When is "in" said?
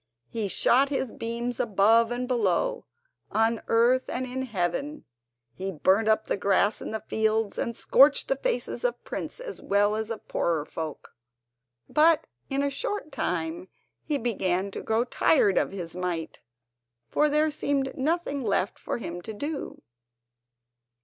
4.25-4.41, 6.81-6.89, 12.49-12.63